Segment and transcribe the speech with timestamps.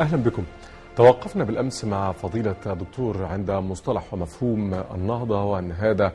[0.00, 0.44] أهلا بكم.
[0.96, 6.12] توقفنا بالأمس مع فضيلة دكتور عند مصطلح ومفهوم النهضة وأن هذا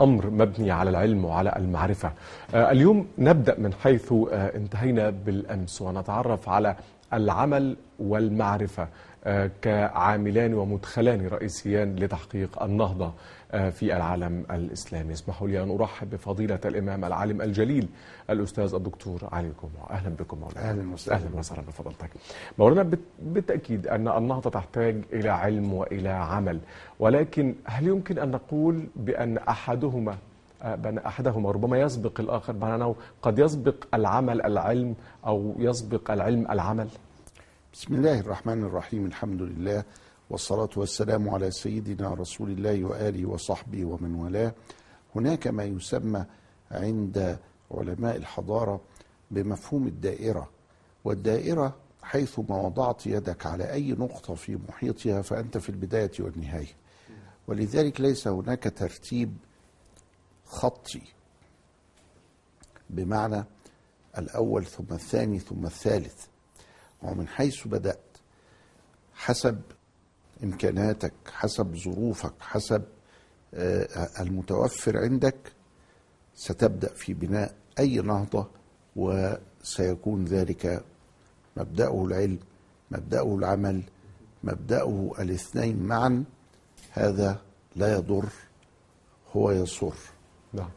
[0.00, 2.12] أمر مبني على العلم وعلى المعرفة.
[2.54, 6.76] اليوم نبدأ من حيث انتهينا بالأمس ونتعرف على
[7.12, 8.88] العمل والمعرفة
[9.62, 13.12] كعاملان ومدخلان رئيسيان لتحقيق النهضة.
[13.52, 15.12] في العالم الإسلامي.
[15.12, 17.88] اسمحوا لي أن أرحب بفضيلة الإمام العالم الجليل
[18.30, 20.70] الأستاذ الدكتور علي الجمعة أهلا بكم مولانا.
[20.70, 21.16] أهلا وسهلا.
[21.16, 22.10] أهلا وسهلا بفضلتك.
[22.58, 22.90] مولانا
[23.22, 26.60] بالتأكيد أن النهضة تحتاج إلى علم وإلى عمل
[27.00, 30.16] ولكن هل يمكن أن نقول بأن أحدهما
[30.64, 34.94] بأن أحدهما ربما يسبق الآخر؟ بمعنى أنه قد يسبق العمل العلم
[35.26, 36.88] أو يسبق العلم العمل؟
[37.72, 39.06] بسم الله الرحمن الرحيم.
[39.06, 39.84] الحمد لله.
[40.32, 44.54] والصلاة والسلام على سيدنا رسول الله وآله وصحبه ومن والاه.
[45.16, 46.24] هناك ما يسمى
[46.70, 47.38] عند
[47.70, 48.80] علماء الحضارة
[49.30, 50.50] بمفهوم الدائرة
[51.04, 56.74] والدائرة حيث ما وضعت يدك على أي نقطة في محيطها فأنت في البداية والنهاية.
[57.46, 59.36] ولذلك ليس هناك ترتيب
[60.44, 61.02] خطي
[62.90, 63.44] بمعنى
[64.18, 66.24] الأول ثم الثاني ثم الثالث.
[67.02, 68.16] ومن حيث بدأت
[69.14, 69.60] حسب
[70.44, 72.82] إمكاناتك حسب ظروفك حسب
[74.20, 75.36] المتوفر عندك
[76.34, 78.46] ستبدأ في بناء أي نهضة
[78.96, 80.84] وسيكون ذلك
[81.56, 82.38] مبدأه العلم
[82.90, 83.82] مبدأه العمل
[84.44, 86.24] مبدأه الاثنين معا.
[86.90, 87.40] هذا
[87.76, 88.28] لا يضر
[89.36, 89.94] هو يصر
[90.52, 90.70] نعم.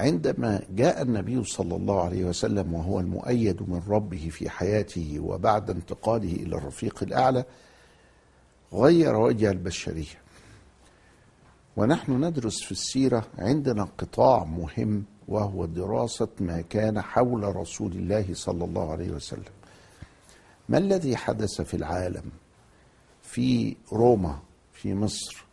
[0.00, 6.32] عندما جاء النبي صلى الله عليه وسلم وهو المؤيد من ربه في حياته وبعد انتقاله
[6.32, 7.44] إلى الرفيق الأعلى
[8.72, 10.18] غير وجه البشرية.
[11.76, 18.64] ونحن ندرس في السيرة عندنا قطاع مهم وهو دراسة ما كان حول رسول الله صلى
[18.64, 19.52] الله عليه وسلم.
[20.68, 22.24] ما الذي حدث في العالم؟
[23.22, 24.38] في روما
[24.72, 25.44] في مصر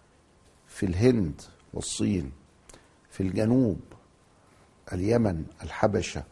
[0.68, 1.42] في الهند
[1.74, 2.32] والصين
[3.12, 3.80] في الجنوب
[4.94, 6.24] اليمن الحبشة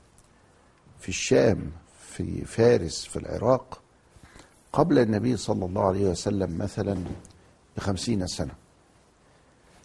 [0.99, 1.71] في الشام
[2.09, 3.81] في فارس في العراق
[4.73, 7.03] قبل النبي صلى الله عليه وسلم مثلا
[7.77, 8.53] بخمسين سنة.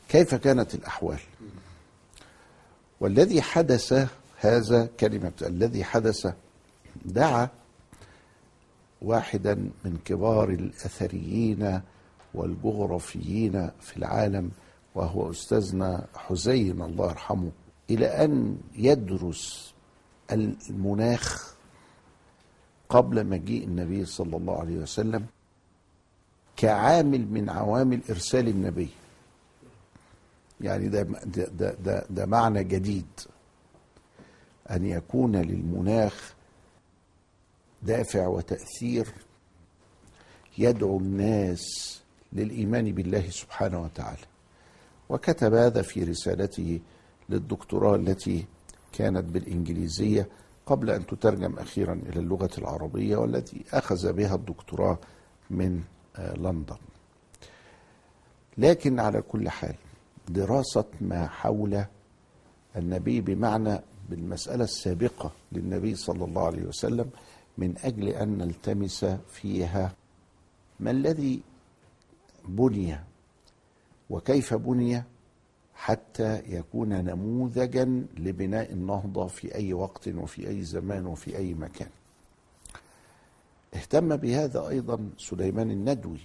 [0.09, 1.19] كيف كانت الأحوال؟
[3.01, 6.33] والذي حدث هذا كلمة الذي حدث
[7.05, 7.49] دعا
[9.03, 9.55] واحدا
[9.85, 11.81] من كبار الأثريين
[12.35, 14.51] والجغرافيين في العالم
[14.95, 17.51] وهو أستاذنا حزين الله يرحمه
[17.91, 19.75] إلى أن يدرس
[20.33, 21.55] المناخ
[22.89, 25.27] قبل مجيء النبي صلى الله عليه وسلم
[26.57, 28.89] كعامل من عوامل إرسال النبي.
[30.61, 33.07] يعني ده ده ده, ده, معنى جديد.
[34.71, 36.35] أن يكون للمناخ
[37.83, 39.07] دافع وتأثير
[40.59, 41.63] يدعو الناس
[42.33, 44.27] للإيمان بالله سبحانه وتعالى.
[45.09, 46.81] وكتب هذا في رسالته
[47.29, 48.45] للدكتوراه التي
[48.93, 50.29] كانت بالإنجليزية
[50.67, 54.99] قبل أن تترجم أخيرا إلى اللغة العربية والتي أخذ بها الدكتوراه
[55.51, 55.83] من
[56.19, 56.77] لندن.
[58.59, 59.75] لكن على كل حال
[60.29, 61.85] دراسة ما حول
[62.77, 63.81] النبي بمعنى
[64.11, 67.11] بالمسألة السابقة للنبي صلى الله عليه وسلم
[67.59, 69.93] من أجل أن نلتمس فيها
[70.81, 71.41] ما الذي
[72.49, 72.99] بني
[74.11, 75.05] وكيف بني
[75.81, 77.85] حتى يكون نموذجا
[78.19, 81.89] لبناء النهضة في أي وقت وفي أي زمان وفي أي مكان.
[83.75, 86.19] اهتم بهذا أيضا سليمان الندوي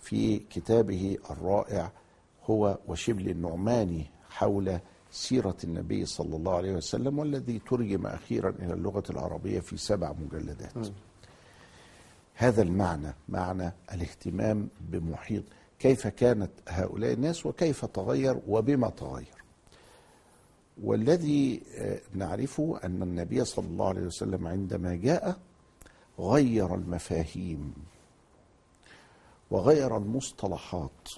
[0.00, 1.90] في كتابه الرائع
[2.50, 4.78] هو وشبل النعماني حول
[5.10, 10.72] سيرة النبي صلى الله عليه وسلم والذي ترجم أخيرا إلى اللغة العربية في سبع مجلدات.
[12.34, 15.42] هذا المعنى معنى الاهتمام بمحيط
[15.78, 19.34] كيف كانت هؤلاء الناس وكيف تغير وبما تغير.
[20.82, 21.62] والذي
[22.14, 25.38] نعرفه أن النبي صلى الله عليه وسلم عندما جاء
[26.18, 27.74] غير المفاهيم
[29.50, 31.08] وغير المصطلحات.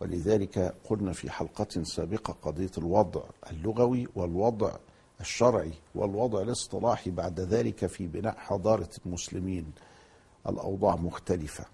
[0.00, 4.76] ولذلك قلنا في حلقة سابقة قضية الوضع اللغوي والوضع
[5.20, 9.72] الشرعي والوضع الاصطلاحي بعد ذلك في بناء حضارة المسلمين.
[10.48, 11.64] الأوضاع مختلفة.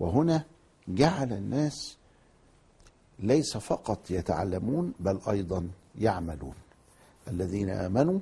[0.00, 0.44] وهنا
[0.88, 1.96] جعل الناس
[3.18, 5.68] ليس فقط يتعلمون بل أيضا
[5.98, 6.54] يعملون.
[7.28, 8.20] الذين آمنوا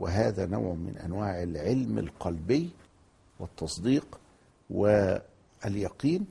[0.00, 2.70] وهذا نوع من أنواع العلم القلبي
[3.40, 4.20] والتصديق
[4.70, 6.26] واليقين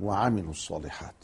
[0.00, 1.14] وعملوا الصالحات.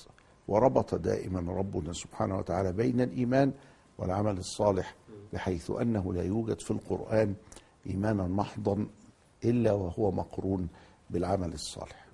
[0.48, 3.52] وربط دائما ربنا سبحانه وتعالى بين الإيمان
[3.98, 4.94] والعمل الصالح
[5.32, 7.34] بحيث أنه لا يوجد في القرآن
[7.86, 8.86] ايمانا محضا
[9.44, 10.68] إلا وهو مقرون
[11.10, 12.07] بالعمل الصالح.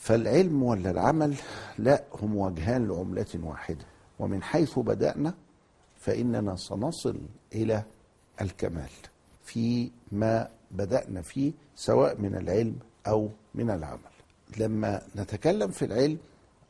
[0.00, 1.34] فالعلم ولا العمل
[1.78, 3.84] لا هم وجهان لعملة واحدة.
[4.18, 5.34] ومن حيث بدأنا
[6.00, 7.16] فإننا سنصل
[7.54, 7.82] إلى
[8.40, 8.90] الكمال
[9.44, 12.76] في ما بدأنا فيه سواء من العلم
[13.06, 14.10] أو من العمل.
[14.58, 16.18] لما نتكلم في العلم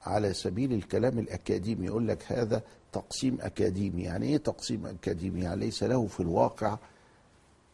[0.06, 2.62] على سبيل الكلام الأكاديمي يقول لك هذا
[2.93, 4.03] تقسيم أكاديمي.
[4.03, 6.79] يعني إيه تقسيم أكاديمي؟ يعني ليس له في الواقع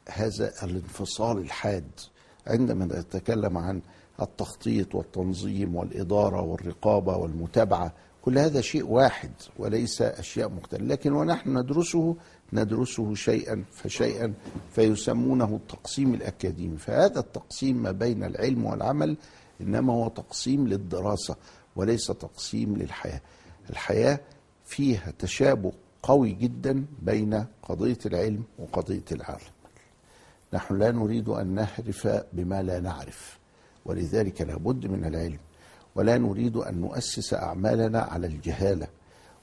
[0.09, 1.91] هذا الانفصال الحاد.
[2.47, 3.81] عندما نتكلم عن
[4.23, 7.93] التخطيط والتنظيم والإدارة والرقابة والمتابعة
[8.23, 12.17] كل هذا شيء واحد وليس أشياء مختلفة لكن ونحن ندرسه
[12.53, 14.35] ندرسه شيئا فشيئا
[14.73, 16.77] فيسمونه التقسيم الأكاديمي.
[16.77, 19.17] فهذا التقسيم ما بين العلم والعمل
[19.61, 21.37] إنما هو تقسيم للدراسة
[21.77, 23.21] وليس تقسيم للحياة.
[23.71, 24.21] الحياة
[24.65, 25.73] فيها تشابه
[26.03, 29.41] قوي جدا بين قضية العلم وقضية العمل.
[30.53, 33.39] نحن لا نريد أن نهرف بما لا نعرف.
[33.87, 35.39] ولذلك لابد من العلم.
[35.95, 38.87] ولا نريد أن نؤسس أعمالنا على الجهالة.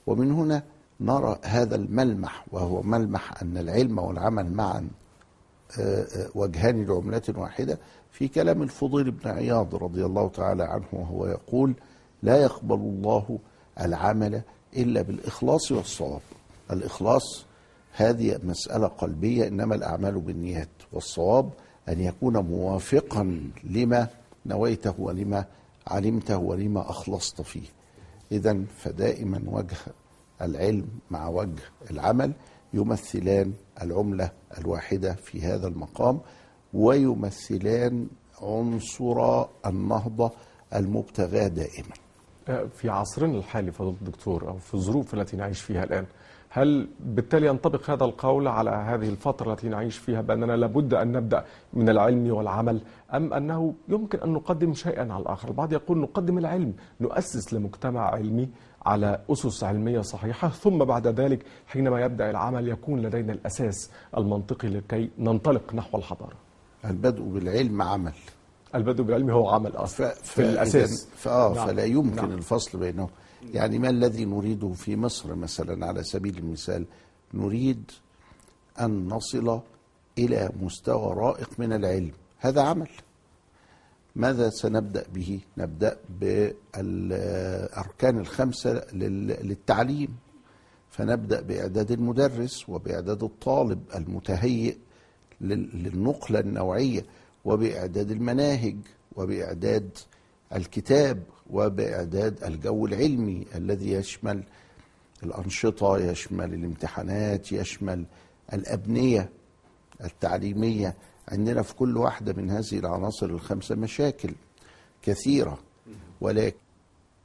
[0.07, 0.63] ومن هنا
[0.99, 4.87] نرى هذا الملمح وهو ملمح أن العلم والعمل معا
[6.35, 7.77] وجهان لعملة واحدة.
[8.11, 11.73] في كلام الفضيل بن عياض رضي الله تعالى عنه وهو يقول
[12.23, 13.39] لا يقبل الله
[13.79, 14.41] العمل
[14.77, 16.21] إلا بالإخلاص والصواب.
[16.71, 17.45] الإخلاص
[17.95, 21.49] هذه مسألة قلبية إنما الأعمال بالنيات والصواب
[21.89, 24.07] أن يكون موافقا لما
[24.45, 25.45] نويته ولما
[25.87, 27.67] علمته ولما أخلصت فيه.
[28.31, 29.77] إذا فدائما وجه
[30.41, 31.61] العلم مع وجه
[31.91, 32.33] العمل
[32.73, 36.19] يمثلان العملة الواحدة في هذا المقام
[36.73, 38.07] ويمثلان
[38.41, 40.31] عنصر النهضة
[40.75, 41.93] المبتغى دائما.
[42.73, 46.05] في عصرنا الحالي فضيلة الدكتور أو في الظروف التي نعيش فيها الآن
[46.55, 51.45] هل بالتالي ينطبق هذا القول على هذه الفترة التي نعيش فيها بأننا لابد أن نبدأ
[51.73, 52.81] من العلم والعمل
[53.13, 58.49] أم أنه يمكن أن نقدم شيئا على الآخر؟ البعض يقول نقدم العلم نؤسس لمجتمع علمي
[58.85, 65.09] على أسس علمية صحيحة ثم بعد ذلك حينما يبدأ العمل يكون لدينا الأساس المنطقي لكي
[65.19, 66.35] ننطلق نحو الحضارة.
[66.85, 68.13] البدء بالعلم عمل.
[68.75, 71.07] البدء بالعلم هو عمل أصلا في الأساس.
[71.15, 71.67] فآه نعم.
[71.67, 72.31] فلا يمكن نعم.
[72.31, 73.09] الفصل بينهم
[73.53, 76.85] يعني ما الذي نريده في مصر مثلا على سبيل المثال؟
[77.33, 77.91] نريد
[78.81, 79.59] أن نصل
[80.17, 82.11] إلى مستوى رائق من العلم.
[82.39, 82.89] هذا عمل.
[84.15, 85.97] ماذا سنبدأ به؟ نبدأ
[86.73, 90.17] بالأركان الخمسة لل- للتعليم.
[90.91, 94.75] فنبدأ بإعداد المدرس وبإعداد الطالب المتهيئ
[95.41, 97.05] لل- للنقلة النوعية
[97.45, 98.75] وبإعداد المناهج
[99.15, 99.89] وبإعداد
[100.55, 104.43] الكتاب وبإعداد الجو العلمي الذي يشمل
[105.23, 108.05] الأنشطة يشمل الامتحانات يشمل
[108.53, 109.29] الأبنية
[110.03, 110.95] التعليمية.
[111.27, 114.33] عندنا في كل واحدة من هذه العناصر الخمسة مشاكل
[115.01, 115.59] كثيرة
[116.21, 116.57] ولكن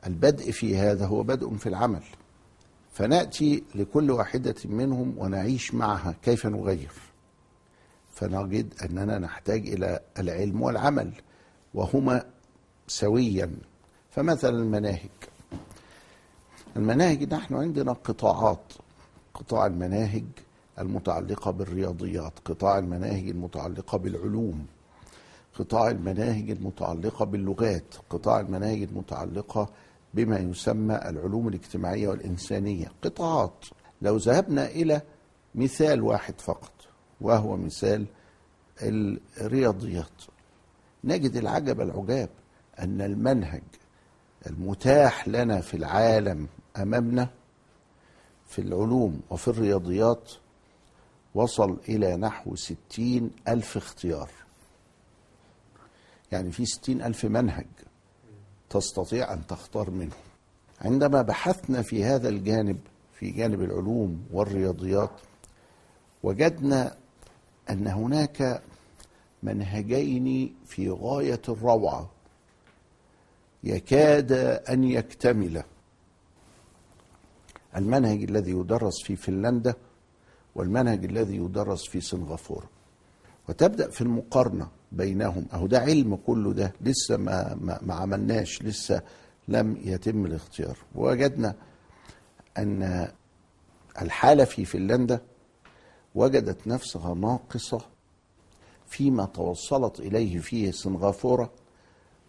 [0.06, 2.02] البدء في هذا هو بدء في العمل.
[2.92, 6.92] فنأتي لكل واحدة منهم ونعيش معها كيف نغير.
[8.10, 11.12] فنجد أننا نحتاج إلى العلم والعمل
[11.75, 12.25] وهما
[12.86, 13.50] سويا.
[14.10, 15.10] فمثلا المناهج.
[16.76, 18.72] المناهج نحن عندنا قطاعات.
[19.34, 20.25] قطاع المناهج
[20.78, 24.66] المتعلقة بالرياضيات قطاع المناهج المتعلقة بالعلوم
[25.55, 29.68] قطاع المناهج المتعلقة باللغات قطاع المناهج المتعلقة
[30.14, 32.92] بما يسمى العلوم الاجتماعية والإنسانية.
[33.02, 33.64] قطاعات.
[34.02, 35.00] لو ذهبنا إلى
[35.54, 36.73] مثال واحد فقط
[37.21, 38.06] وهو مثال
[39.40, 40.23] الرياضيات.
[41.04, 42.28] نجد العجب العجاب
[42.78, 43.62] أن المنهج
[44.47, 47.30] المتاح لنا في العالم أمامنا
[48.47, 50.33] في العلوم وفي الرياضيات
[51.35, 54.30] وصل إلى نحو ستين ألف اختيار.
[56.33, 57.66] يعني في ستين ألف منهج
[58.71, 60.16] تستطيع أن تختار منه
[60.80, 62.78] عندما بحثنا في هذا الجانب
[63.14, 65.11] في جانب العلوم والرياضيات
[66.23, 66.97] وجدنا
[67.71, 68.62] أن هناك
[69.42, 72.11] منهجين في غاية الروعة.
[73.65, 74.33] يكاد
[74.69, 75.65] أن يكتملا
[77.77, 79.75] المنهج الذي يدرس في فنلندا
[80.55, 82.71] والمنهج الذي يدرس في سنغافورة
[83.49, 85.47] وتبدأ في المقارنة بينهم.
[85.53, 86.73] أهو ده علم كله ده.
[86.81, 88.62] لسه ما, ما, عملناش.
[88.62, 89.03] لسه
[89.49, 90.77] لم يتم الاختيار.
[90.95, 91.55] ووجدنا
[92.59, 93.09] أن
[94.03, 95.21] الحالة في فنلندا
[96.15, 97.81] وجدت نفسها ناقصة
[98.87, 101.50] فيما توصلت إليه فيه سنغافورة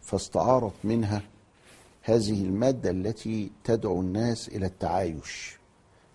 [0.02, 1.22] فاستعارت منها
[2.02, 5.58] هذه المادة التي تدعو الناس إلى التعايش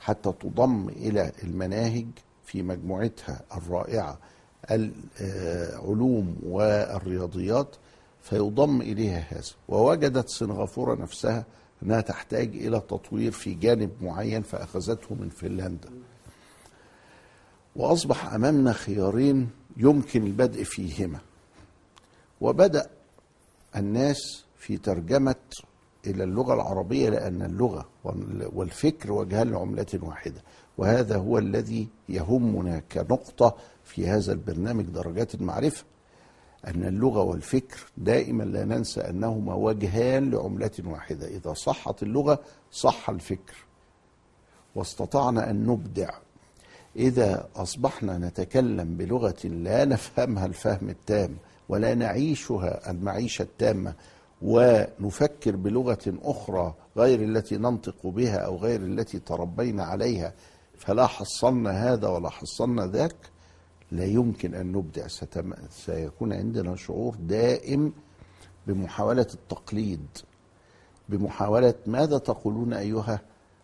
[0.00, 2.06] حتى تضم إلى المناهج
[2.44, 4.18] في مجموعتها الرائعة
[4.70, 7.76] العلوم والرياضيات
[8.22, 9.50] فيضم إليها هذا.
[9.68, 11.44] ووجدت سنغافورة نفسها
[11.82, 15.90] أنها تحتاج إلى تطوير في جانب معين فأخذته من فنلندا.
[17.76, 21.18] وأصبح أمامنا خيارين يمكن البدء فيهما.
[22.40, 22.90] وبدأ
[23.76, 25.34] الناس في ترجمة
[26.06, 27.88] إلى اللغة العربية لأن اللغة
[28.52, 30.42] والفكر وجهان لعملة واحدة.
[30.78, 35.84] وهذا هو الذي يهمنا كنقطة في هذا البرنامج درجات المعرفة
[36.66, 41.26] أن اللغة والفكر دائما لا ننسى أنهما وجهان لعملة واحدة.
[41.28, 42.38] إذا صحت اللغة
[42.72, 43.54] صح الفكر.
[44.74, 46.10] واستطعنا أن نبدع.
[46.96, 51.36] إذا أصبحنا نتكلم بلغة لا نفهمها الفهم التام
[51.68, 53.94] ولا نعيشها المعيشة التامة
[54.42, 60.32] ونفكر بلغة أخرى غير التي ننطق بها أو غير التي تربينا عليها
[60.78, 63.16] فلا حصلنا هذا ولا حصلنا ذاك
[63.92, 65.06] لا يمكن أن نبدع.
[65.06, 65.52] ستم...
[65.70, 67.92] سيكون عندنا شعور دائم
[68.66, 70.06] بمحاولة التقليد.
[71.08, 73.20] بمحاولة ماذا تقولون أيها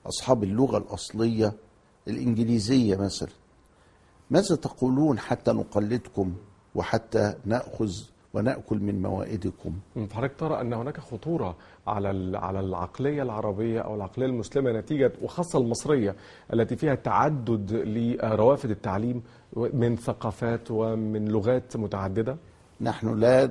[0.07, 1.53] أصحاب اللغة الأصلية
[2.09, 3.29] الإنجليزية مثلا؟
[4.31, 6.35] ماذا تقولون حتى نقلدكم؟
[6.75, 7.93] وحتى نأخذ
[8.35, 9.73] ونأكل من موائدكم.
[10.13, 16.15] حضرتك ترى أن هناك خطورة على على العقلية العربية أو العقلية المسلمة نتيجة وخاصة المصرية
[16.53, 19.23] التي فيها تعدد لروافد التعليم
[19.57, 22.37] من ثقافات ومن لغات متعددة؟
[22.81, 23.51] نحن لا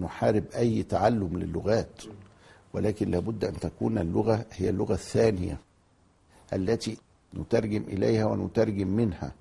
[0.00, 2.02] نحارب أي تعلم للغات
[2.74, 5.58] ولكن لابد أن تكون اللغة هي اللغة الثانية
[6.52, 6.96] التي
[7.34, 9.32] نترجم إليها ونترجم منها.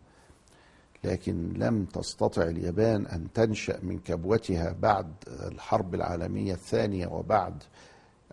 [1.04, 7.64] لكن لم تستطع اليابان أن تنشأ من كبوتها بعد الحرب العالمية الثانية وبعد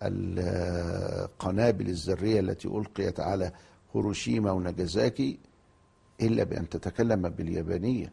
[0.02, 3.52] القنابل الذرية التي ألقيت على
[3.94, 5.38] هيروشيما وناجازاكي
[6.20, 8.12] إلا بأن تتكلم باليابانية.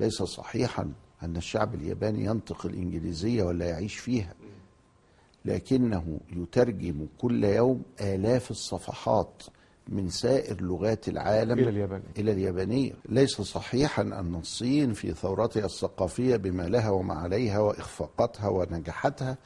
[0.00, 4.34] ليس صحيحا أن الشعب الياباني ينطق الإنجليزية ولا يعيش فيها.
[5.44, 9.42] لكنه يترجم كل يوم آلاف الصفحات
[9.88, 16.36] من سائر لغات العالم إلى اليابانية إلى اليابانية ليس صحيحا أن الصين في ثورتها الثقافية
[16.36, 19.38] بما لها وما عليها وإخفاقاتها ونجاحاتها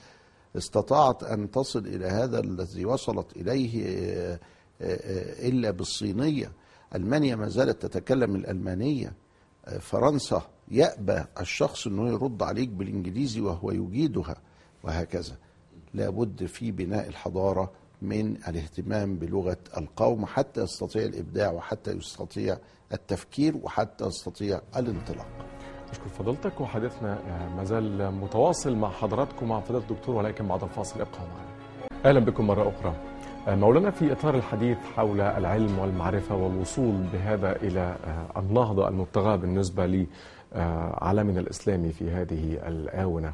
[0.57, 3.71] استطاعت أن تصل إلى هذا الذي وصلت إليه
[5.49, 6.53] إلا بالصينية.
[6.95, 9.13] ألمانيا ما زالت تتكلم الألمانية.
[9.81, 14.37] فرنسا يأبى الشخص أنه يرد عليك بالإنجليزي وهو يجيدها
[14.85, 15.37] وهكذا.
[15.95, 17.73] لابد في بناء الحضارة
[18.03, 22.59] من الاهتمام بلغة القوم حتى يستطيع الإبداع وحتى يستطيع
[22.93, 25.27] التفكير وحتى يستطيع الانطلاق.
[25.91, 27.19] أشكر فضيلتك وحديثنا
[27.57, 31.53] ما زال متواصل مع حضراتكم مع فضيلة الدكتور ولكن بعد الفاصل ابقوا معنا.
[32.05, 32.95] أهلا بكم مرة أخرى.
[33.49, 37.97] مولانا في إطار الحديث حول العلم والمعرفة والوصول بهذا إلى
[38.37, 39.87] النهضة المبتغاة بالنسبة
[40.55, 43.33] لعالمنا الإسلامي في هذه الآونة.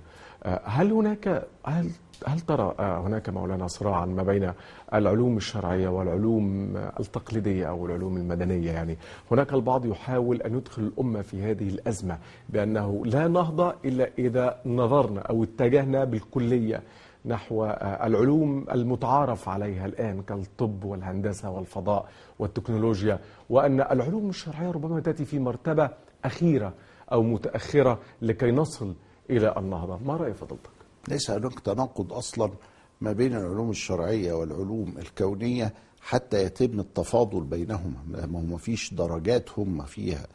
[0.64, 1.90] هل هناك هل
[2.26, 4.52] هل ترى هناك مولانا صراعا ما بين
[4.94, 8.98] العلوم الشرعية والعلوم التقليدية أو العلوم المدنية؟ يعني
[9.30, 15.20] هناك البعض يحاول أن يدخل الأمة في هذه الأزمة بأنه لا نهضة إلا إذا نظرنا
[15.20, 16.82] أو اتجهنا بالكلية
[17.26, 22.08] نحو العلوم المتعارف عليها الآن كالطب والهندسة والفضاء
[22.38, 23.18] والتكنولوجيا
[23.50, 25.90] وأن العلوم الشرعية ربما تأتي في مرتبة
[26.24, 26.72] أخيرة.
[27.12, 28.94] أو متأخرة لكي نصل
[29.30, 29.98] إلى النهضة.
[29.98, 30.70] ما رأي فضلتك؟
[31.08, 32.52] ليس هناك تناقض أصلا
[33.00, 39.84] ما بين العلوم الشرعية والعلوم الكونية حتى يتم التفاضل بينهما ما هو فيش درجات هم
[39.84, 40.26] فيها.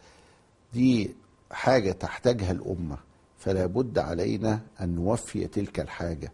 [0.73, 1.15] دي
[1.51, 2.97] حاجة تحتاجها الأمة.
[3.37, 6.31] فلا بد علينا أن نوفي تلك الحاجة.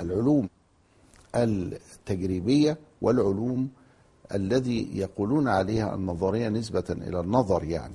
[0.00, 0.48] العلوم
[1.34, 3.68] التجريبية والعلوم
[4.34, 7.94] الذي يقولون عليها النظرية نسبة إلى النظر يعني.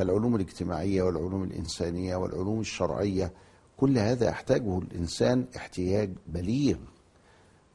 [0.00, 3.32] كالعلوم الاجتماعية والعلوم الإنسانية والعلوم الشرعية
[3.76, 6.76] كل هذا يحتاجه الإنسان احتياج بليغ.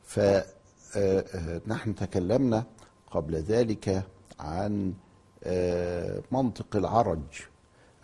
[0.03, 2.63] فنحن تكلمنا
[3.12, 4.03] قبل ذلك
[4.39, 4.94] عن
[6.32, 7.24] منطق العرج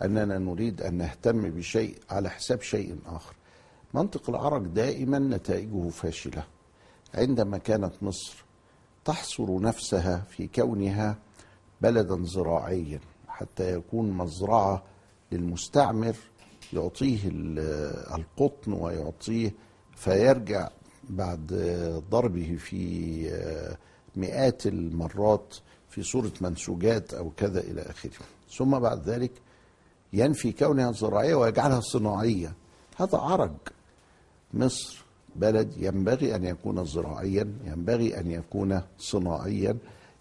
[0.02, 3.34] أننا نريد أن نهتم بشيء على حساب شيء آخر.
[3.94, 6.44] منطق العرج دائما نتائجه فاشلة.
[7.14, 8.44] عندما كانت مصر
[9.04, 11.18] تحصر نفسها في كونها
[11.80, 13.00] بلدا زراعيا
[13.32, 14.82] حتى يكون مزرعة
[15.32, 16.16] للمستعمر
[16.72, 17.18] يعطيه
[18.14, 19.54] القطن ويعطيه
[19.96, 20.68] فيرجع
[21.10, 21.46] بعد
[22.10, 22.82] ضربه في
[24.16, 25.54] مئات المرات
[25.88, 28.12] في صورة منسوجات أو كذا إلى آخره.
[28.56, 29.32] ثم بعد ذلك
[30.12, 32.52] ينفي كونها زراعية ويجعلها صناعية.
[32.96, 33.52] هذا عرج.
[34.54, 35.04] مصر
[35.36, 39.76] بلد ينبغي أن يكون زراعيا ينبغي أن يكون صناعيا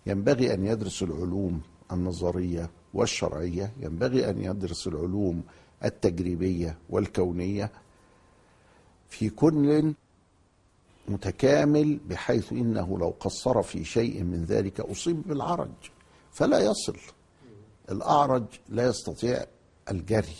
[0.05, 5.43] ينبغي أن يدرس العلوم النظرية والشرعية ينبغي أن يدرس العلوم
[5.85, 7.71] التجريبية والكونية
[9.09, 9.93] في كل
[11.07, 15.69] متكامل بحيث إنه لو قصر في شيء من ذلك أصيب بالعرج
[16.31, 16.97] فلا يصل.
[17.91, 19.45] الأعرج لا يستطيع
[19.91, 20.35] الجري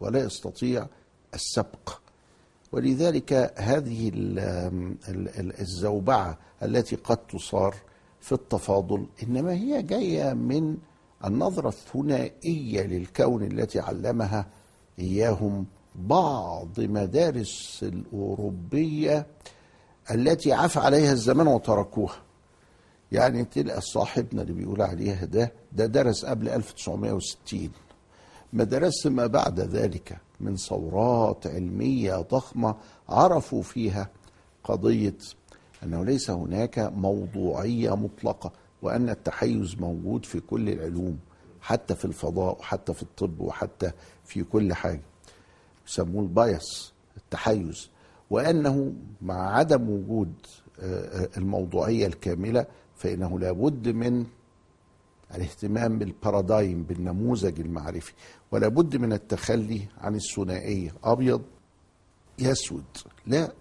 [0.00, 0.86] ولا يستطيع
[1.34, 1.98] السبق.
[2.72, 4.38] ولذلك هذه ال-
[5.08, 7.74] ال- ال- الزوبعة التي قد تصار
[8.20, 10.76] في التفاضل إنما هي جاية من
[11.24, 14.46] النظرة الثنائية للكون التي علمها
[14.98, 19.26] إياهم بعض مدارس الأوروبية
[20.10, 22.16] التي عفى عليها الزمان وتركوها.
[23.12, 27.70] يعني تلقى صاحبنا اللي بيقول عليها ده ده درس قبل 1960
[28.52, 32.74] ما درس ما بعد ذلك من ثورات علمية ضخمة
[33.08, 34.08] عرفوا فيها
[34.64, 35.16] قضية
[35.82, 38.52] أنه ليس هناك موضوعية مطلقة.
[38.82, 41.18] وأن التحيز موجود في كل العلوم
[41.60, 43.90] حتى في الفضاء وحتى في الطب وحتى
[44.24, 45.02] في كل حاجة.
[45.88, 47.90] يسموه البايس التحيز.
[48.30, 50.32] وأنه مع عدم وجود
[50.80, 54.26] آه، آه، الموضوعية الكاملة فإنه لابد من
[55.34, 58.12] الاهتمام بالبارادايم بالنموذج المعرفي.
[58.52, 61.42] ولا بد من التخلي عن الثنائيه أبيض
[62.38, 62.84] يسود.
[63.26, 63.52] لا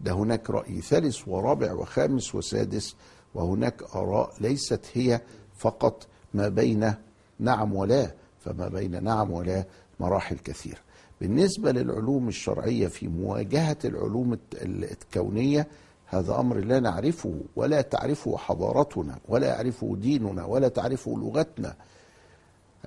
[0.00, 2.96] ده هناك رأي ثالث ورابع وخامس وسادس
[3.36, 5.20] وهناك آراء ليست هي
[5.56, 6.94] فقط ما بين
[7.38, 9.64] نعم ولا فما بين نعم ولا
[10.00, 10.78] مراحل كثيره
[11.20, 15.66] بالنسبة للعلوم الشرعية في مواجهة العلوم الكونية
[16.06, 21.76] هذا أمر لا نعرفه ولا تعرفه حضارتنا ولا يعرفه ديننا ولا تعرفه لغتنا.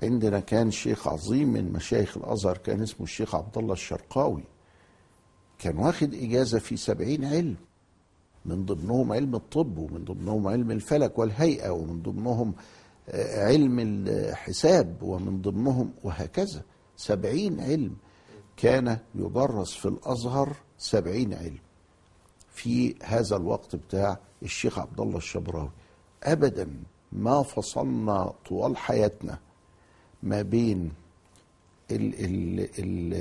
[0.02, 4.44] عندنا كان شيخ عظيم من مشايخ الأزهر كان اسمه الشيخ عبد الله الشرقاوي.
[5.58, 7.56] كان واخد إجازة في سبعين علم.
[8.44, 12.54] من ضمنهم علم الطب ومن ضمنهم علم الفلك والهيئة ومن ضمنهم
[13.08, 16.62] آه، علم الحساب ومن ضمنهم وهكذا.
[16.96, 17.96] سبعين علم
[18.56, 21.58] كان يدرس في الأزهر سبعين علم.
[22.52, 25.70] في هذا الوقت بتاع الشيخ عبد الله الشبراوي.
[26.22, 26.68] ابدا
[27.12, 29.38] ما فصلنا طوال حياتنا
[30.22, 30.92] ما بين
[31.90, 33.14] ال ال ال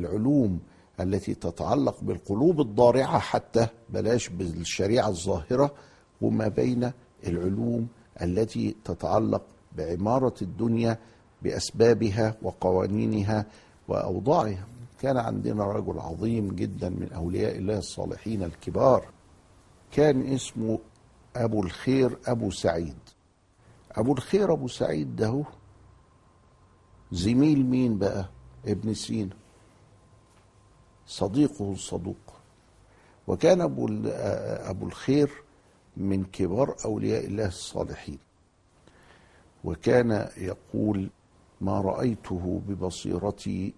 [0.00, 0.60] العلوم
[1.00, 5.74] التي تتعلق بالقلوب الضارعة حتى بلاش بالشريعة الظاهرة
[6.20, 6.92] وما بين
[7.26, 7.88] العلوم
[8.22, 9.42] التي تتعلق
[9.76, 10.98] بعمارة الدنيا
[11.42, 13.46] بأسبابها وقوانينها
[13.88, 14.66] وأوضاعها.
[15.00, 19.04] كان عندنا رجل عظيم جدا من أولياء الله الصالحين الكبار.
[19.92, 20.78] كان اسمه
[21.36, 22.94] أبو الخير أبو سعيد.
[23.92, 25.44] أبو الخير أبو سعيد ده
[27.12, 28.28] زميل مين بقى؟
[28.66, 29.36] ابن سينا.
[31.10, 32.16] صديقه الصدوق
[33.28, 34.06] وكان أبو ال-
[34.70, 35.30] أبو الخير
[35.96, 38.18] من كبار أولياء الله الصالحين.
[39.64, 41.10] وكان يقول
[41.60, 43.74] ما رأيته ببصيرتي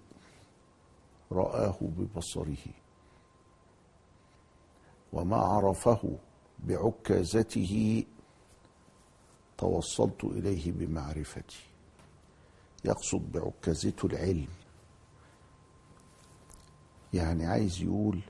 [1.33, 2.57] رآه ببصره.
[5.13, 6.19] وما عرفه
[6.59, 8.05] بعكازته
[9.59, 11.63] توصلت إليه بمعرفتي.
[12.85, 14.49] يقصد بعكازته العلم.
[17.15, 18.21] يعني عايز يقول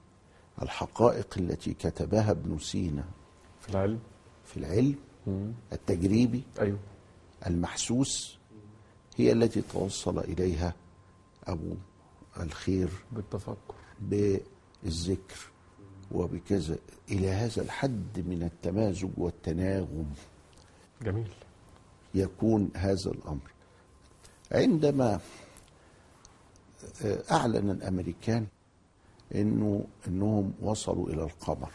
[0.63, 3.05] الحقائق التي كتبها ابن سينا
[3.61, 3.99] في العلم.
[4.45, 4.97] في العلم
[5.73, 6.79] التجريبي أيوه.
[7.47, 8.39] المحسوس
[9.17, 10.75] هي التي توصل إليها
[11.45, 11.75] أبو
[12.41, 13.75] الخير بالتفكر.
[14.01, 15.51] بالذكر
[16.13, 16.79] وبكذا
[17.11, 20.07] إلى هذا الحد من التمازج والتناغم.
[21.03, 21.29] جميل.
[22.15, 23.51] يكون هذا الأمر.
[24.53, 25.21] عندما
[27.05, 28.47] آه، أعلن الأمريكان
[29.35, 31.71] إنه إنهم وصلوا إلى القمر.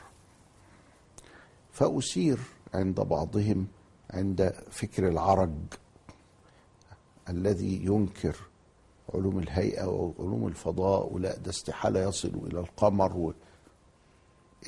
[1.72, 2.40] فأثير
[2.74, 3.68] عند بعضهم
[4.12, 5.54] عند فكر العرج
[7.30, 8.36] الذي ينكر
[9.14, 13.34] علوم الهيئة وعلوم الفضاء ولا ده استحالة يصلوا إلى القمر و...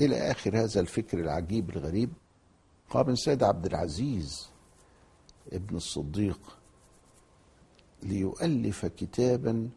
[0.00, 2.10] إلى آخر هذا الفكر العجيب الغريب
[2.90, 4.48] قام السيد عبد العزيز
[5.52, 6.58] ابن الصديق
[8.02, 9.68] ليؤلف كتابا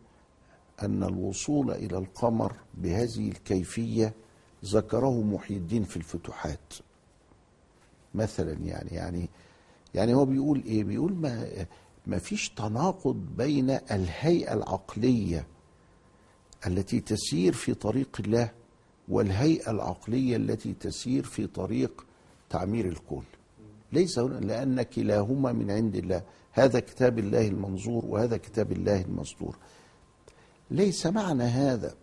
[0.82, 4.14] أن الوصول إلى القمر بهذه الكيفية
[4.66, 6.74] ذكره محي الدين في الفتوحات.
[8.16, 9.30] مثلا يعني يعني
[9.94, 11.48] يعني هو بيقول إيه؟ بيقول ما
[12.08, 15.48] ما فيش تناقض بين الهيئة العقلية
[16.68, 18.52] التي تسير في طريق الله
[19.10, 22.06] والهيئة العقلية التي تسير في طريق
[22.50, 23.24] تعمير الكون.
[23.92, 26.22] ليس لأن كلاهما من عند الله.
[26.52, 29.58] هذا كتاب الله المنظور وهذا كتاب الله المصدور.
[30.74, 31.94] ليس معنى هذا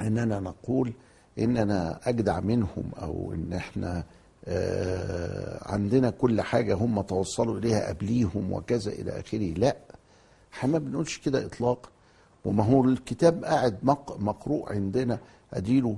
[0.00, 0.92] أننا نقول
[1.38, 4.04] إننا أجدع منهم أو إن إحنا
[4.46, 9.38] آه، عندنا كل حاجة هم توصلوا إليها قبليهم وكذا إلى آخره.
[9.54, 9.76] لا
[10.54, 11.88] إحنا ما بنقولش كده اطلاقا
[12.44, 15.18] وما هو الكتاب قاعد مق- مقروء عندنا
[15.52, 15.96] أديله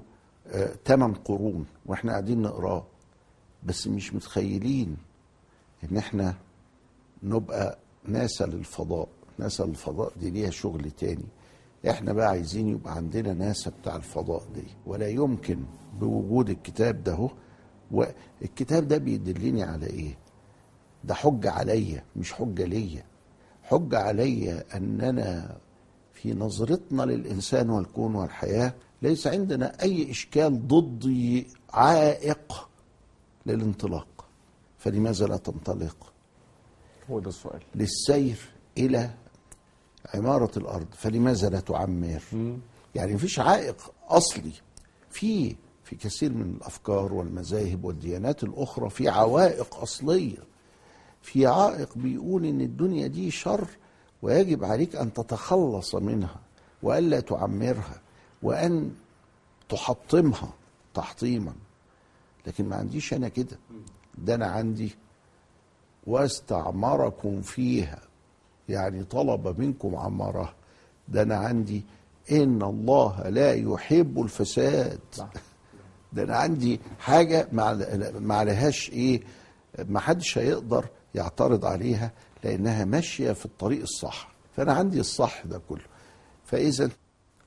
[0.48, 2.84] آه، تمن قرون وإحنا قاعدين نقراه.
[3.64, 4.96] بس مش متخيلين
[5.90, 6.34] إن إحنا
[7.22, 9.08] نبقى ناسا للفضاء.
[9.38, 11.24] ناسا للفضاء دي ليها شغل تاني.
[11.90, 15.58] إحنا بقى عايزين يبقى عندنا ناسا بتاع الفضاء دي ولا يمكن
[16.00, 17.30] بوجود الكتاب ده هو
[17.90, 20.18] والكتاب ده بيدلني على إيه؟
[21.04, 23.04] ده حجة عليا مش حجة ليا.
[23.62, 25.56] حجة عليا أننا
[26.12, 32.68] في نظرتنا للإنسان والكون والحياة ليس عندنا أي إشكال ضدي عائق
[33.46, 34.24] للانطلاق.
[34.78, 36.12] فلماذا لا تنطلق؟
[37.10, 37.62] هو ده السؤال.
[37.74, 38.38] للسير
[38.78, 39.10] إلى
[40.14, 42.22] عمارة الأرض فلماذا لا تعمر؟
[42.94, 44.52] يعني مفيش عائق أصلي.
[45.10, 50.38] في في كثير من الأفكار والمذاهب والديانات الأخرى في عوائق أصلية.
[51.22, 53.68] في عائق بيقول إن الدنيا دي شر
[54.22, 56.36] ويجب عليك أن تتخلص منها
[56.82, 58.00] وألا تعمرها
[58.42, 58.90] وأن
[59.68, 60.52] تحطمها
[60.94, 61.52] تحطيما.
[62.46, 63.58] لكن ما عنديش أنا كده.
[64.18, 64.96] ده أنا عندي.
[66.06, 68.00] واستعمركم فيها.
[68.68, 70.54] يعني طلب منكم عمرها
[71.08, 71.84] ده أنا عندي
[72.32, 74.98] إن الله لا يحب الفساد.
[76.12, 77.74] ده أنا عندي حاجة ما
[78.18, 79.20] ما عليهاش إيه
[79.88, 82.12] ما حدش هيقدر يعترض عليها
[82.44, 84.28] لأنها ماشية في الطريق الصح.
[84.56, 85.84] فأنا عندي الصح ده كله.
[86.44, 86.90] فإذا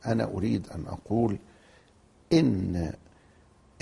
[0.05, 1.37] أنا أريد أن أقول
[2.33, 2.93] إن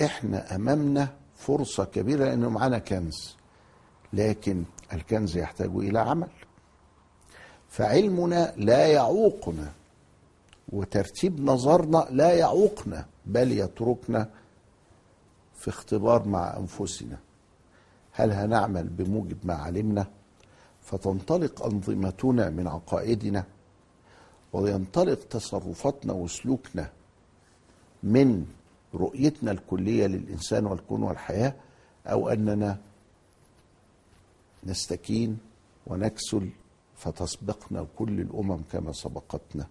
[0.04, 3.36] إحنا أمامنا فرصة كبيرة لأنه معانا كنز.
[4.12, 6.28] لكن الكنز يحتاج إلى عمل.
[7.68, 9.72] فعلمنا لا يعوقنا
[10.68, 14.28] وترتيب نظرنا لا يعوقنا بل يتركنا
[15.54, 17.16] في اختبار مع أنفسنا.
[18.12, 20.06] هل هنعمل بموجب ما علمنا؟
[20.82, 23.44] فتنطلق أنظمتنا من عقائدنا
[24.52, 26.90] وينطلق تصرفاتنا وسلوكنا
[28.02, 28.46] من
[28.94, 31.54] رؤيتنا الكلية للإنسان والكون والحياة
[32.06, 32.78] أو أننا
[34.64, 35.38] نستكين
[35.86, 36.48] ونكسل
[36.98, 39.66] فتسبقنا كل الأمم كما سبقتنا.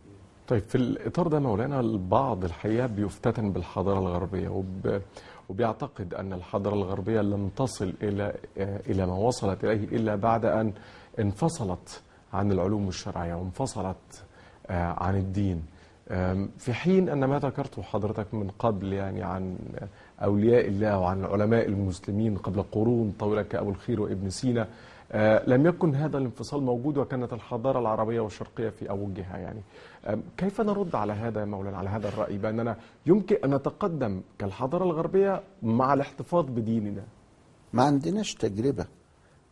[0.48, 5.02] طيب في الإطار ده مولانا البعض الحقيقة بيفتتن بالحضارة الغربية وب...
[5.50, 10.74] وبيعتقد أن الحضارة الغربية لم تصل إلى إلى ما وصلت إليه إلا بعد أن
[11.20, 12.02] انفصلت
[12.34, 14.24] عن العلوم الشرعية وانفصلت
[14.68, 15.64] آه، عن الدين.
[16.58, 19.58] في حين أن ما ذكرته حضرتك من قبل يعني عن
[20.24, 24.68] أولياء الله وعن علماء المسلمين قبل قرون طويلة كأبو الخير وابن سينا آه،
[25.48, 29.62] لم يكن هذا الانفصال موجود وكانت الحضارة العربية والشرقية في أوجها يعني.
[30.08, 34.84] آم، كيف نرد على هذا يا مولانا على هذا الرأي؟ بأننا يمكن أن نتقدم كالحضارة
[34.84, 37.04] الغربية مع الاحتفاظ بديننا.
[37.74, 38.86] ما عندناش تجربة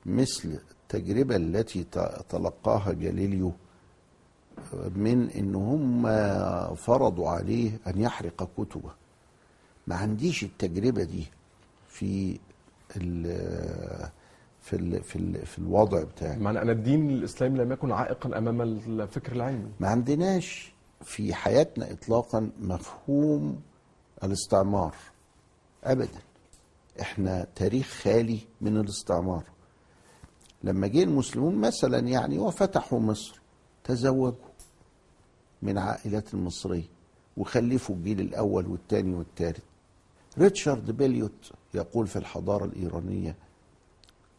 [0.06, 1.84] مثل التجربة التي
[2.30, 3.52] تلقاها جاليليو
[4.96, 6.04] من إن هم
[6.76, 8.90] فرضوا عليه أن يحرق كتبه.
[9.88, 11.26] ما عنديش التجربة دي
[11.88, 12.40] في
[14.66, 16.38] في ال في ال في الوضع بتاعي.
[16.40, 19.72] معنى أن الدين الإسلامي لم يكن عائقا أمام الفكر العلمي.
[19.80, 23.62] ما عندناش في حياتنا اطلاقا مفهوم
[24.24, 24.96] الاستعمار.
[25.84, 26.20] ابدا.
[27.02, 29.44] إحنا تاريخ خالي من الاستعمار.
[30.64, 33.40] لما جه المسلمون مثلا يعني وفتحوا مصر
[33.84, 34.32] تزوجوا
[35.62, 36.84] من عائلات المصرية
[37.38, 39.60] وخلفوا الجيل الأول والثاني والثالث
[40.38, 43.36] ريتشارد بيليوت يقول في الحضارة الإيرانية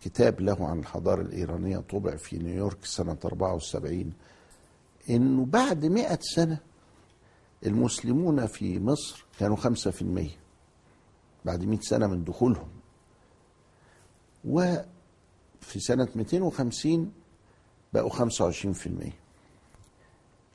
[0.00, 4.12] كتاب له عن الحضارة الإيرانية طبع في نيويورك سنة 74
[5.10, 6.58] إنه بعد مئة سنة
[7.66, 10.36] المسلمون في مصر كانوا خمسة في المية
[11.44, 12.68] بعد مئة سنة من دخولهم.
[14.44, 14.84] وفي
[15.80, 17.12] سنة 250
[17.92, 19.18] بقوا 25 في المية.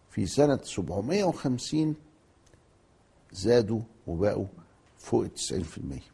[0.09, 1.95] في سنة 750
[3.31, 4.45] زادوا وبقوا
[4.97, 6.11] فوق التسعين في المية.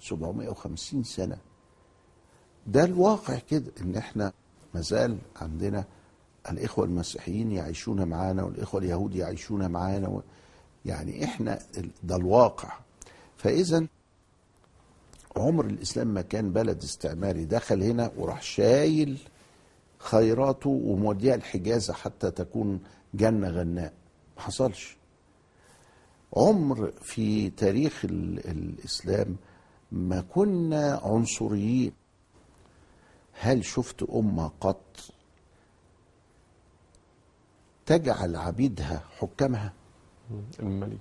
[0.00, 1.38] 750 سنة
[2.70, 4.32] ده الواقع كده إن إحنا
[4.74, 5.84] مازال عندنا
[6.50, 10.22] الإخوة المسيحيين يعيشون معانا والإخوة اليهود يعيشون معانا و...
[10.86, 11.58] يعني إحنا
[12.02, 12.72] ده الواقع.
[13.36, 13.86] فإذا
[15.36, 19.18] عمر الإسلام ما كان بلد استعماري دخل هنا وراح شايل
[19.98, 22.80] خيراته وموديها الحجازة حتى تكون
[23.14, 23.92] جنة غناء.
[24.36, 24.96] ما حصلش.
[26.36, 29.36] عمر في تاريخ ال- الإسلام
[29.92, 31.92] ما كنا عنصريين.
[33.42, 34.96] هل شفت أمة قط
[37.86, 39.72] تجعل عبيدها حكامها؟
[40.60, 40.98] الملك.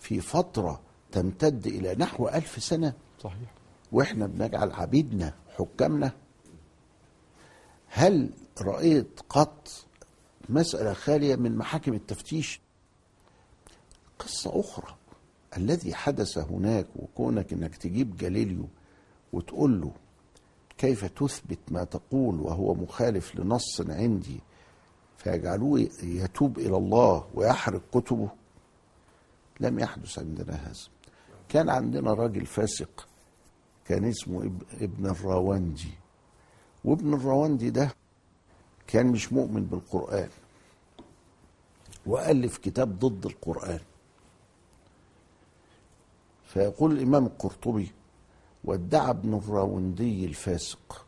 [0.00, 0.80] في فترة
[1.12, 3.54] تمتد إلى نحو ألف سنة صحيح.
[3.92, 6.12] وإحنا بنجعل عبيدنا حكامنا.
[7.88, 9.68] هل رأيت قط
[10.48, 12.60] مسألة خالية من محاكم التفتيش؟
[14.18, 14.96] قصة أخرى
[15.56, 18.68] الذي حدث هناك وكونك إنك تجيب جاليليو
[19.32, 19.92] وتقول له
[20.78, 24.40] كيف تثبت ما تقول وهو مخالف لنص عندي
[25.18, 28.28] فيجعلوه يتوب إلى الله ويحرق كتبه؟
[29.60, 30.74] لم يحدث عندنا هذا.
[31.48, 33.06] كان عندنا راجل فاسق
[33.86, 35.90] كان اسمه إب- ابن الراوندي.
[36.84, 37.90] وابن الراوندي ده
[38.86, 40.28] كان مش مؤمن بالقرآن.
[42.06, 43.80] وألف كتاب ضد القرآن.
[46.44, 47.90] فيقول الإمام القرطبي
[48.64, 51.06] وادعى ابن الراوندي الفاسق.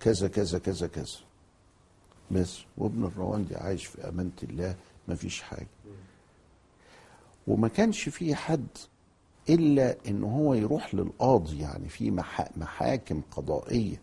[0.00, 1.16] كذا كذا كذا كذا.
[2.30, 4.76] بس وابن الراوندي عايش في أمانة الله
[5.08, 5.66] ما فيش حاجة.
[7.46, 8.66] وما كانش فيه حد
[9.48, 14.00] إلا إن هو يروح للقاضي يعني في محا- محاكم قضائية.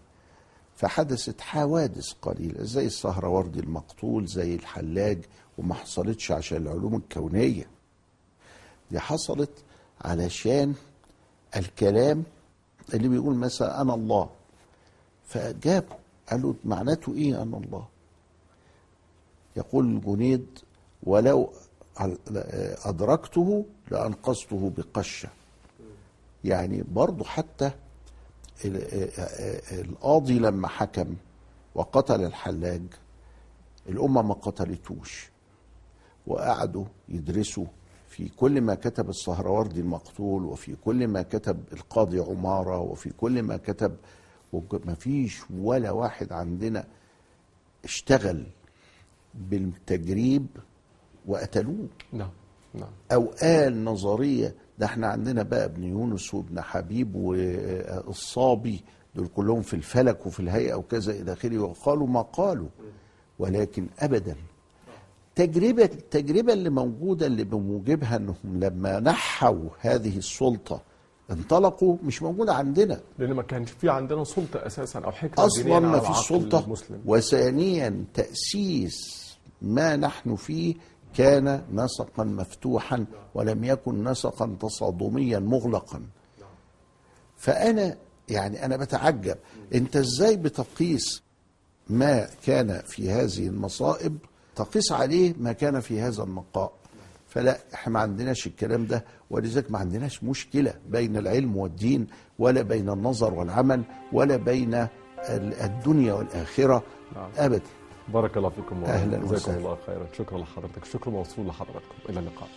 [0.75, 5.25] فحدثت حوادث قليلة زي السهروردي المقتول زي الحلاج
[5.57, 7.67] وما حصلتش عشان العلوم الكونية.
[8.91, 9.51] دي حصلت
[10.01, 10.73] علشان
[11.55, 12.23] الكلام
[12.93, 14.29] اللي بيقول مثلا أنا الله.
[15.25, 15.95] فجابوا
[16.29, 17.87] قالوا معناته إيه أنا الله؟
[19.57, 20.45] يقول الجنيد
[21.03, 21.49] ولو
[22.85, 25.29] أدركته لأنقذته بقشة.
[26.43, 27.71] يعني برضو حتى
[28.65, 29.09] ال-
[29.79, 31.15] القاضي لما حكم
[31.75, 32.81] وقتل الحلاج
[33.89, 35.29] الأمة ما قتلتوش
[36.27, 37.65] وقعدوا يدرسوا
[38.09, 43.57] في كل ما كتب السهروردي المقتول وفي كل ما كتب القاضي عمارة وفي كل ما
[43.57, 43.95] كتب
[44.85, 46.85] ما فيش ولا واحد عندنا
[47.83, 48.43] اشتغل
[49.35, 50.45] بالتجريب
[51.25, 51.87] وقتلوه.
[52.13, 52.29] نعم
[52.73, 52.89] نعم.
[53.11, 58.83] أو قال نظرية ده إحنا عندنا بقى ابن يونس وابن حبيب والصابي
[59.15, 62.67] دول كلهم في الفلك وفي الهيئة وكذا إلى آخره وقالوا ما قالوا
[63.39, 64.35] ولكن ابدا
[65.39, 70.81] تجربه التجربة اللي موجودة اللي بموجبها إنهم لما نحوا هذه السلطة
[71.31, 72.99] انطلقوا مش موجودة عندنا.
[73.19, 77.01] لأن ما كانش في عندنا سلطة أساسا أو حكمة أصلا دينية ما فيش المسلم.
[77.05, 78.97] وثانيا تأسيس
[79.61, 80.75] ما نحن فيه
[81.13, 86.01] كان نسقا مفتوحا ولم يكن نسقا تصادميا مغلقا.
[87.37, 87.97] فأنا
[88.29, 89.37] يعني أنا بتعجب.
[89.73, 91.23] أنت إزاي بتقيس
[91.89, 94.17] ما كان في هذه المصائب
[94.59, 96.71] تقيس عليه ما كان في هذا النقاء.
[97.27, 102.07] فلا إحنا ما عندناش الكلام ده ولذلك ما عندناش مشكلة بين العلم والدين
[102.39, 106.83] ولا بين النظر والعمل ولا بين ال- الدنيا والآخرة.
[107.15, 107.29] نعم.
[107.37, 107.61] ابدا
[108.13, 109.57] بارك الله فيكم أهلاً وسهلاً.
[109.57, 110.07] الله خيرا.
[110.17, 110.85] شكرا لحضرتك.
[110.85, 111.95] شكر موصول لحضراتكم.
[112.09, 112.49] إلى اللقاء.